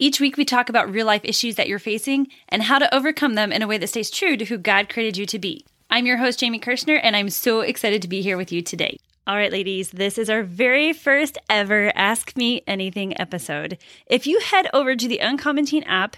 [0.00, 3.34] Each week, we talk about real life issues that you're facing and how to overcome
[3.34, 5.66] them in a way that stays true to who God created you to be.
[5.90, 9.00] I'm your host, Jamie Kirschner, and I'm so excited to be here with you today.
[9.26, 13.76] All right, ladies, this is our very first ever Ask Me Anything episode.
[14.06, 16.16] If you head over to the Uncommon Teen app,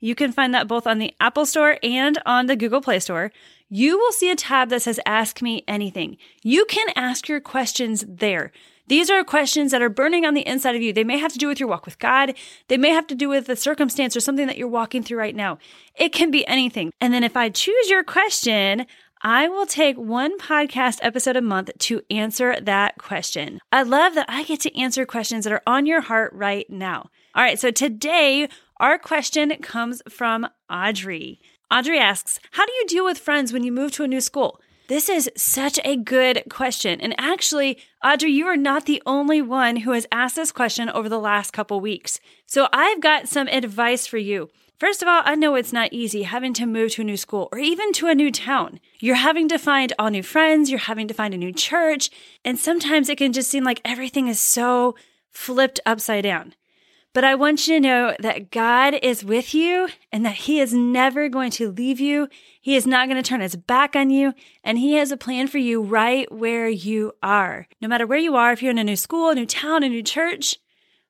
[0.00, 3.30] you can find that both on the Apple Store and on the Google Play Store.
[3.68, 6.16] You will see a tab that says Ask Me Anything.
[6.42, 8.52] You can ask your questions there.
[8.88, 10.92] These are questions that are burning on the inside of you.
[10.92, 12.34] They may have to do with your walk with God.
[12.68, 15.36] They may have to do with the circumstance or something that you're walking through right
[15.36, 15.58] now.
[15.94, 16.92] It can be anything.
[17.00, 18.86] And then if I choose your question,
[19.20, 23.58] I will take one podcast episode a month to answer that question.
[23.72, 27.10] I love that I get to answer questions that are on your heart right now.
[27.34, 31.40] All right, so today our question comes from Audrey.
[31.70, 34.60] Audrey asks, How do you deal with friends when you move to a new school?
[34.88, 36.98] This is such a good question.
[37.02, 41.10] And actually, Audrey, you are not the only one who has asked this question over
[41.10, 42.20] the last couple weeks.
[42.46, 44.48] So I've got some advice for you.
[44.80, 47.50] First of all, I know it's not easy having to move to a new school
[47.52, 48.80] or even to a new town.
[48.98, 52.08] You're having to find all new friends, you're having to find a new church,
[52.42, 54.94] and sometimes it can just seem like everything is so
[55.30, 56.54] flipped upside down.
[57.18, 60.72] But I want you to know that God is with you and that He is
[60.72, 62.28] never going to leave you.
[62.60, 65.48] He is not going to turn His back on you, and He has a plan
[65.48, 67.66] for you right where you are.
[67.80, 69.88] No matter where you are, if you're in a new school, a new town, a
[69.88, 70.58] new church,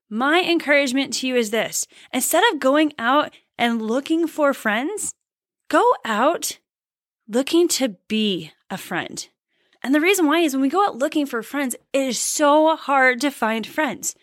[0.09, 5.13] my encouragement to you is this instead of going out and looking for friends,
[5.69, 6.59] go out
[7.29, 9.29] looking to be a friend.
[9.83, 12.77] And the reason why is when we go out looking for friends, it is so
[12.77, 14.15] hard to find friends.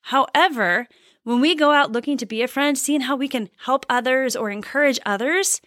[0.00, 0.88] However,
[1.24, 4.36] when we go out looking to be a friend, seeing how we can help others
[4.36, 5.60] or encourage others,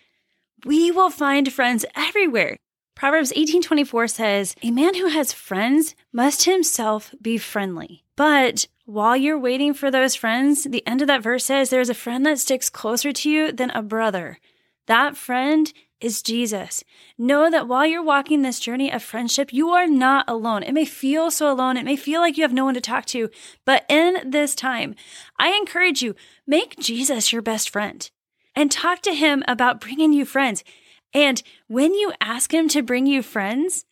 [0.66, 2.58] we will find friends everywhere.
[2.96, 9.38] Proverbs 18:24 says, "A man who has friends must himself be friendly." But while you're
[9.38, 12.70] waiting for those friends, the end of that verse says there's a friend that sticks
[12.70, 14.40] closer to you than a brother.
[14.88, 16.84] That friend is Jesus.
[17.18, 20.64] Know that while you're walking this journey of friendship, you are not alone.
[20.64, 21.78] It may feel so alone.
[21.78, 23.30] It may feel like you have no one to talk to.
[23.66, 24.96] But in this time,
[25.40, 26.16] I encourage you,
[26.46, 28.10] make Jesus your best friend
[28.56, 30.64] and talk to him about bringing you friends.
[31.14, 33.86] And when you ask him to bring you friends,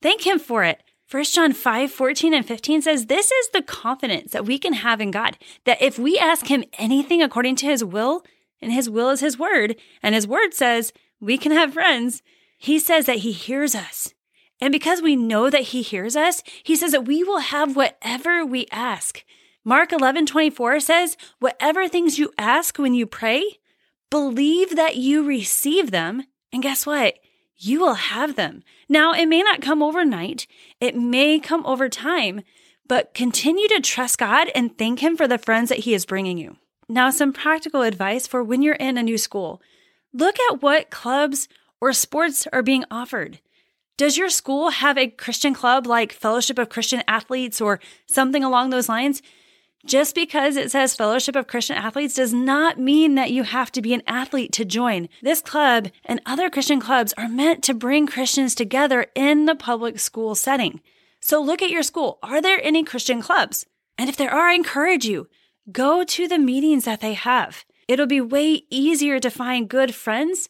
[0.00, 0.82] thank him for it.
[1.10, 4.98] 1 John 5, 14 and 15 says, This is the confidence that we can have
[5.00, 8.24] in God, that if we ask him anything according to his will,
[8.62, 12.20] and his will is his word, and his word says we can have friends,
[12.58, 14.12] he says that he hears us.
[14.60, 18.44] And because we know that he hears us, he says that we will have whatever
[18.44, 19.24] we ask.
[19.64, 23.58] Mark 11, 24 says, Whatever things you ask when you pray,
[24.10, 26.24] believe that you receive them.
[26.52, 27.14] And guess what?
[27.56, 28.64] You will have them.
[28.88, 30.48] Now, it may not come overnight.
[30.80, 32.42] It may come over time,
[32.88, 36.38] but continue to trust God and thank Him for the friends that He is bringing
[36.38, 36.56] you.
[36.88, 39.62] Now, some practical advice for when you're in a new school.
[40.12, 41.48] Look at what clubs
[41.80, 43.40] or sports are being offered.
[43.96, 48.70] Does your school have a Christian club like Fellowship of Christian Athletes or something along
[48.70, 49.22] those lines?
[49.84, 53.82] Just because it says Fellowship of Christian Athletes does not mean that you have to
[53.82, 55.08] be an athlete to join.
[55.22, 59.98] This club and other Christian clubs are meant to bring Christians together in the public
[59.98, 60.80] school setting.
[61.20, 62.18] So look at your school.
[62.22, 63.66] Are there any Christian clubs?
[63.98, 65.28] And if there are, I encourage you,
[65.70, 67.64] go to the meetings that they have.
[67.92, 70.48] It'll be way easier to find good friends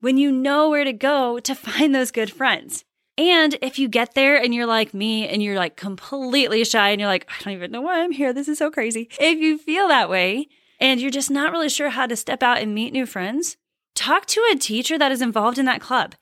[0.00, 2.84] when you know where to go to find those good friends.
[3.16, 7.00] And if you get there and you're like me and you're like completely shy and
[7.00, 8.32] you're like, I don't even know why I'm here.
[8.32, 9.08] This is so crazy.
[9.20, 10.48] If you feel that way
[10.80, 13.56] and you're just not really sure how to step out and meet new friends,
[13.94, 16.16] talk to a teacher that is involved in that club.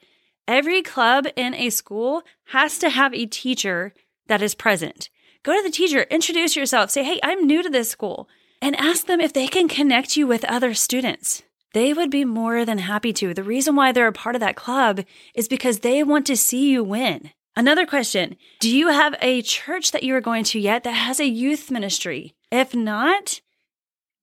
[0.47, 3.95] Every club in a school has to have a teacher
[4.27, 5.09] that is present.
[5.43, 8.29] Go to the teacher, introduce yourself, say, Hey, I'm new to this school,
[8.63, 11.43] and ask them if they can connect you with other students.
[11.73, 13.33] they would be more than happy to.
[13.33, 15.05] The reason why they're a part of that club
[15.35, 17.31] is because they want to see you win.
[17.57, 21.21] Another question Do you have a church that you are going to yet that has
[21.21, 22.35] a youth ministry?
[22.51, 23.41] If not,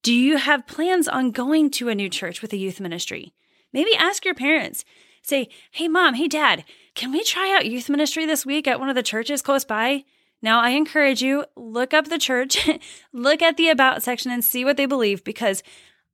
[0.03, 3.33] do you have plans on going to a new church with a youth ministry?
[3.73, 4.85] Maybe ask your parents.
[5.21, 6.63] Say, hey, mom, hey, dad,
[6.95, 10.05] can we try out youth ministry this week at one of the churches close by?
[10.41, 12.69] Now, I encourage you, look up the church,
[13.13, 15.63] look at the about section and see what they believe because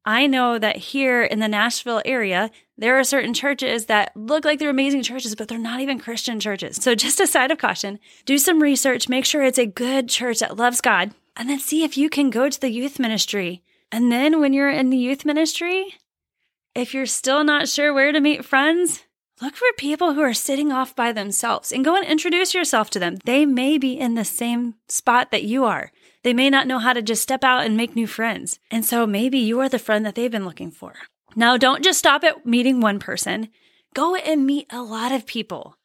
[0.06, 4.60] I know that here in the Nashville area, there are certain churches that look like
[4.60, 6.78] they're amazing churches, but they're not even Christian churches.
[6.78, 10.40] So, just a side of caution, do some research, make sure it's a good church
[10.40, 13.64] that loves God, and then see if you can go to the youth ministry.
[13.92, 15.96] And then, when you're in the youth ministry,
[16.76, 19.04] if you're still not sure where to meet friends,
[19.44, 22.98] look for people who are sitting off by themselves and go and introduce yourself to
[22.98, 23.18] them.
[23.25, 25.92] They may be in the same spot that you are.
[26.24, 28.60] They may not know how to just step out and make new friends.
[28.72, 30.94] And so maybe you are the friend that they've been looking for.
[31.36, 33.50] Now, don't just stop at meeting one person.
[33.94, 35.75] Go and meet a lot of people.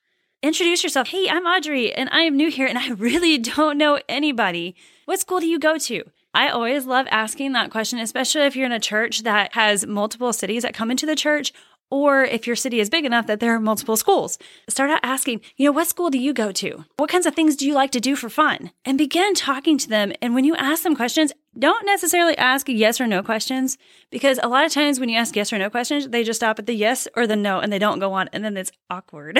[0.40, 1.08] Introduce yourself.
[1.08, 4.76] Hey, I'm Audrey and I am new here and I really don't know anybody.
[5.06, 6.04] What school do you go to?
[6.32, 10.32] I always love asking that question, especially if you're in a church that has multiple
[10.32, 11.52] cities that come into the church
[11.90, 14.38] or if your city is big enough that there are multiple schools,
[14.68, 16.84] start out asking, you know, what school do you go to?
[16.96, 18.70] What kinds of things do you like to do for fun?
[18.84, 20.12] And begin talking to them.
[20.20, 23.78] And when you ask them questions, don't necessarily ask yes or no questions
[24.10, 26.58] because a lot of times when you ask yes or no questions, they just stop
[26.58, 28.28] at the yes or the no and they don't go on.
[28.32, 29.38] And then it's awkward.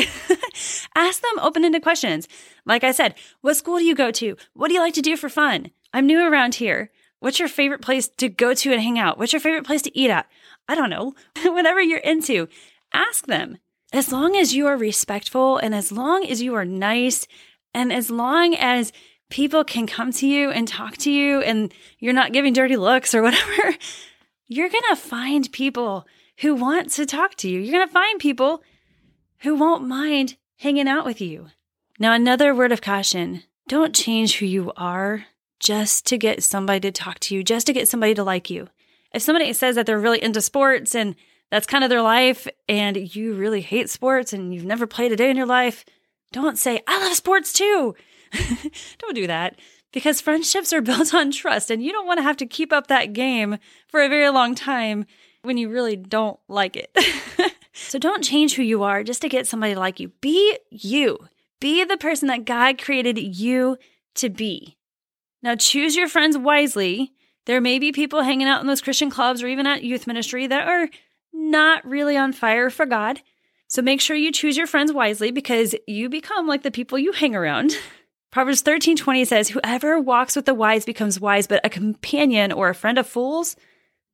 [0.95, 2.27] ask them open ended questions.
[2.65, 4.37] Like I said, what school do you go to?
[4.55, 5.71] What do you like to do for fun?
[5.93, 6.91] I'm new around here.
[7.21, 9.19] What's your favorite place to go to and hang out?
[9.19, 10.29] What's your favorite place to eat at?
[10.69, 12.49] I don't know, whatever you're into,
[12.93, 13.59] ask them.
[13.93, 17.27] As long as you are respectful and as long as you are nice
[17.73, 18.93] and as long as
[19.31, 23.15] people can come to you and talk to you and you're not giving dirty looks
[23.15, 23.75] or whatever,
[24.47, 26.07] you're going to find people
[26.41, 27.61] who want to talk to you.
[27.61, 28.63] You're going to find people
[29.39, 31.49] who won't mind hanging out with you.
[31.99, 35.27] Now, another word of caution don't change who you are
[35.61, 38.69] just to get somebody to talk to you, just to get somebody to like you
[39.19, 41.17] if somebody says that they're really into sports and
[41.51, 45.17] that's kind of their life and you really hate sports and you've never played a
[45.17, 45.85] day in your life,
[46.31, 47.97] don't say, I love sports too.
[48.99, 49.59] don't do that
[49.93, 52.87] because friendships are built on trust and you don't want to have to keep up
[52.87, 55.05] that game for a very long time
[55.43, 56.97] when you really don't like it.
[57.73, 60.13] so don't change who you are just to get somebody to like you.
[60.21, 61.19] Be you.
[61.59, 63.79] Be the person that God created you
[64.15, 64.77] to be.
[65.43, 67.15] Now choose your friends wisely
[67.49, 70.47] there may be people hanging out in those Christian clubs or even at youth ministry
[70.47, 70.87] that are
[71.33, 73.23] not really on fire for God.
[73.69, 77.13] So make sure you choose your friends wisely because you become like the people you
[77.13, 77.75] hang around.
[78.31, 82.75] Proverbs 13:20 says, "Whoever walks with the wise becomes wise, but a companion or a
[82.75, 83.57] friend of fools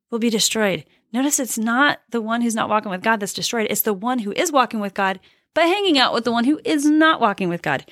[0.09, 3.67] will be destroyed." Notice it's not the one who's not walking with God that's destroyed.
[3.69, 5.19] It's the one who is walking with God,
[5.53, 7.85] but hanging out with the one who is not walking with God.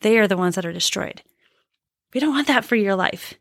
[0.00, 1.22] They are the ones that are destroyed.
[2.12, 3.34] We don't want that for your life.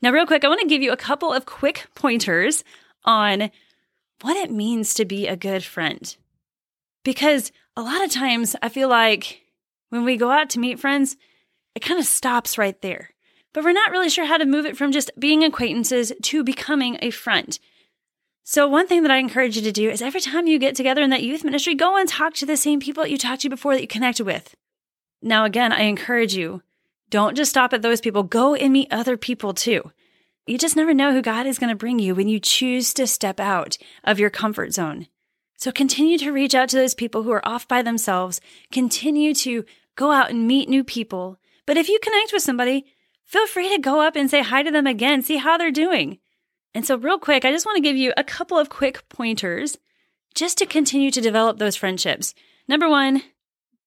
[0.00, 2.62] Now, real quick, I want to give you a couple of quick pointers
[3.04, 3.50] on
[4.22, 6.16] what it means to be a good friend.
[7.04, 9.42] Because a lot of times I feel like
[9.90, 11.16] when we go out to meet friends,
[11.74, 13.10] it kind of stops right there.
[13.52, 16.98] But we're not really sure how to move it from just being acquaintances to becoming
[17.00, 17.58] a friend.
[18.44, 21.02] So, one thing that I encourage you to do is every time you get together
[21.02, 23.48] in that youth ministry, go and talk to the same people that you talked to
[23.48, 24.54] before that you connected with.
[25.20, 26.62] Now, again, I encourage you
[27.10, 29.92] don't just stop at those people, go and meet other people too.
[30.46, 33.06] You just never know who God is going to bring you when you choose to
[33.06, 35.06] step out of your comfort zone.
[35.56, 38.40] So continue to reach out to those people who are off by themselves.
[38.72, 39.64] Continue to
[39.96, 41.38] go out and meet new people.
[41.66, 42.86] But if you connect with somebody,
[43.24, 46.18] feel free to go up and say hi to them again, see how they're doing.
[46.74, 49.76] And so, real quick, I just want to give you a couple of quick pointers
[50.34, 52.34] just to continue to develop those friendships.
[52.68, 53.22] Number one,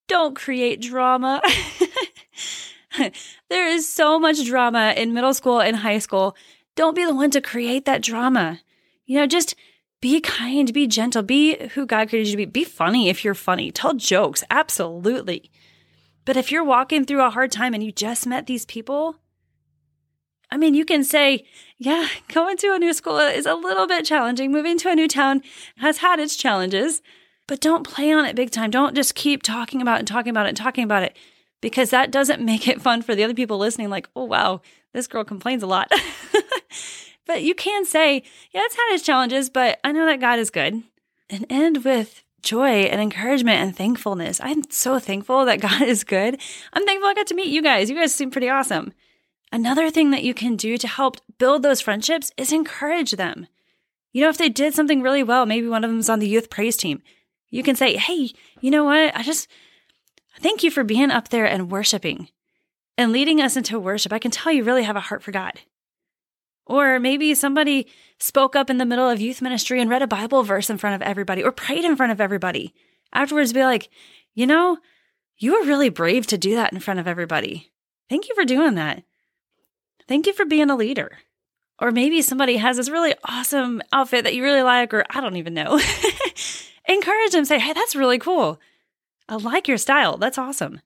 [0.08, 1.42] don't create drama.
[3.50, 6.36] there is so much drama in middle school and high school.
[6.76, 8.62] Don't be the one to create that drama.
[9.06, 9.56] You know, just
[10.02, 12.46] be kind, be gentle, be who God created you to be.
[12.46, 13.72] Be funny if you're funny.
[13.72, 15.52] Tell jokes, absolutely.
[16.26, 19.18] But if you're walking through a hard time and you just met these people,
[20.50, 21.46] I mean, you can say,
[21.78, 24.52] yeah, going to a new school is a little bit challenging.
[24.52, 25.42] Moving to a new town
[25.78, 27.02] has had its challenges,
[27.48, 28.72] but don't play on it big time.
[28.72, 31.16] Don't just keep talking about it and talking about it and talking about it
[31.62, 33.90] because that doesn't make it fun for the other people listening.
[33.90, 34.62] Like, oh, wow,
[34.94, 35.92] this girl complains a lot.
[37.26, 40.50] but you can say, yeah, it's had its challenges, but I know that God is
[40.50, 40.84] good.
[41.30, 44.42] And end with joy and encouragement and thankfulness.
[44.44, 46.40] I'm so thankful that God is good.
[46.74, 47.90] I'm thankful I got to meet you guys.
[47.90, 48.94] You guys seem pretty awesome.
[49.54, 53.48] Another thing that you can do to help build those friendships is encourage them.
[54.14, 56.50] You know, if they did something really well, maybe one of them's on the youth
[56.50, 57.02] praise team,
[57.50, 59.16] you can say, Hey, you know what?
[59.16, 59.48] I just
[60.40, 62.30] thank you for being up there and worshiping
[62.98, 64.14] and leading us into worship.
[64.14, 65.60] I can tell you really have a heart for God.
[66.66, 67.88] Or maybe somebody
[68.20, 70.96] spoke up in the middle of youth ministry and read a Bible verse in front
[70.96, 72.74] of everybody or prayed in front of everybody.
[73.12, 73.90] Afterwards, be like,
[74.34, 74.78] you know,
[75.38, 77.72] you were really brave to do that in front of everybody.
[78.10, 79.04] Thank you for doing that.
[80.08, 81.18] Thank you for being a leader.
[81.80, 85.38] Or maybe somebody has this really awesome outfit that you really like, or I don't
[85.38, 85.80] even know.
[86.88, 88.60] Encourage them, say, hey, that's really cool.
[89.32, 90.18] I like your style.
[90.18, 90.82] That's awesome.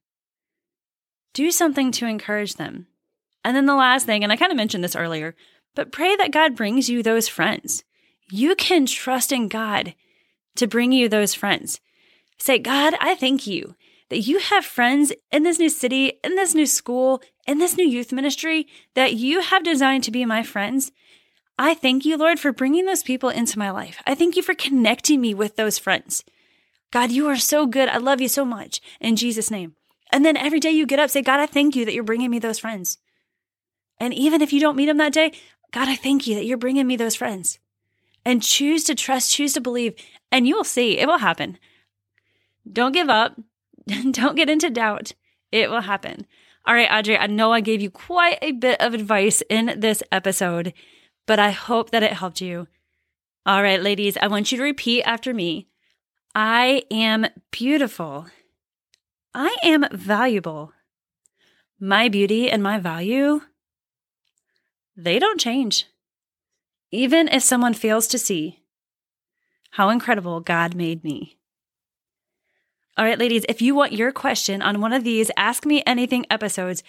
[1.33, 2.85] Do something to encourage them.
[3.43, 5.35] And then the last thing, and I kind of mentioned this earlier,
[5.73, 7.83] but pray that God brings you those friends.
[8.29, 9.95] You can trust in God
[10.57, 11.79] to bring you those friends.
[12.37, 13.75] Say, God, I thank you
[14.09, 17.87] that you have friends in this new city, in this new school, in this new
[17.87, 20.91] youth ministry that you have designed to be my friends.
[21.57, 24.03] I thank you, Lord, for bringing those people into my life.
[24.05, 26.23] I thank you for connecting me with those friends.
[26.91, 27.89] God, you are so good.
[27.89, 28.81] I love you so much.
[28.99, 29.75] In Jesus' name.
[30.11, 32.29] And then every day you get up, say, God, I thank you that you're bringing
[32.29, 32.99] me those friends.
[33.99, 35.31] And even if you don't meet them that day,
[35.71, 37.59] God, I thank you that you're bringing me those friends.
[38.23, 39.93] And choose to trust, choose to believe,
[40.31, 41.59] and you will see it will happen.
[42.71, 43.39] Don't give up.
[44.11, 45.13] Don't get into doubt.
[45.51, 46.25] It will happen.
[46.65, 50.01] All right, Audrey, I know I gave you quite a bit of advice in this
[50.11, 50.73] episode,
[51.27, 52.67] but I hope that it helped you.
[53.45, 55.67] All right, ladies, I want you to repeat after me
[56.37, 58.27] I am beautiful.
[59.33, 60.73] I am valuable.
[61.79, 63.39] My beauty and my value,
[64.97, 65.85] they don't change.
[66.91, 68.63] Even if someone fails to see
[69.71, 71.37] how incredible God made me.
[72.97, 76.25] All right, ladies, if you want your question on one of these Ask Me Anything
[76.29, 76.83] episodes,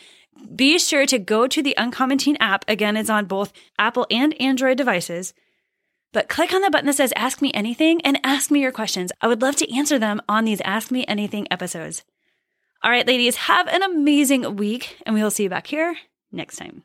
[0.54, 2.64] be sure to go to the Uncommon Teen app.
[2.68, 5.34] Again, it's on both Apple and Android devices.
[6.12, 9.12] But click on the button that says Ask Me Anything and ask me your questions.
[9.20, 12.04] I would love to answer them on these Ask Me Anything episodes.
[12.82, 15.96] All right, ladies, have an amazing week, and we will see you back here
[16.30, 16.84] next time.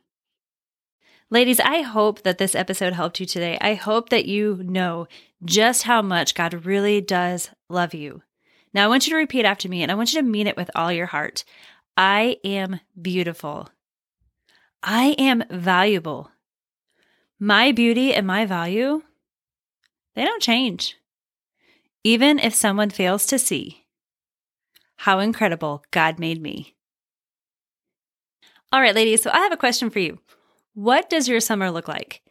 [1.30, 3.58] Ladies, I hope that this episode helped you today.
[3.62, 5.08] I hope that you know
[5.46, 8.22] just how much God really does love you.
[8.74, 10.58] Now, I want you to repeat after me, and I want you to mean it
[10.58, 11.46] with all your heart.
[11.96, 13.70] I am beautiful.
[14.84, 16.32] I am valuable.
[17.40, 19.04] My beauty and my value,
[20.16, 20.98] they don't change.
[22.04, 23.86] Even if someone fails to see
[24.98, 26.76] how incredible God made me.
[28.72, 30.20] All right, ladies, so I have a question for you.
[30.74, 32.22] What does your summer look like?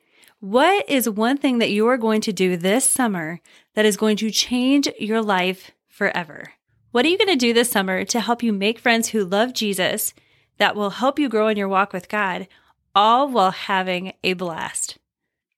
[0.40, 3.40] What is one thing that you are going to do this summer
[3.74, 6.54] that is going to change your life forever.
[6.92, 9.52] What are you going to do this summer to help you make friends who love
[9.52, 10.14] Jesus
[10.58, 12.48] that will help you grow in your walk with God,
[12.94, 14.98] all while having a blast?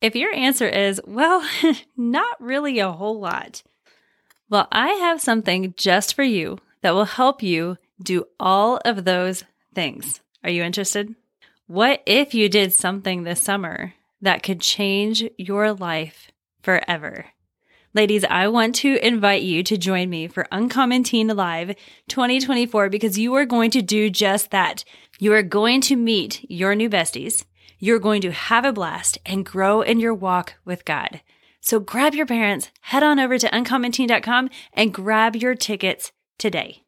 [0.02, 1.48] If your answer is, well,
[1.96, 3.62] not really a whole lot,
[4.50, 9.44] well, I have something just for you that will help you do all of those
[9.74, 10.20] things.
[10.42, 11.14] Are you interested?
[11.68, 16.32] What if you did something this summer that could change your life
[16.62, 17.26] forever?
[17.94, 21.76] Ladies, I want to invite you to join me for Uncommon Teen Live
[22.08, 24.84] 2024 because you are going to do just that.
[25.20, 27.44] You are going to meet your new besties.
[27.84, 31.20] You're going to have a blast and grow in your walk with God.
[31.60, 36.84] So grab your parents, head on over to uncommonteen.com and grab your tickets today.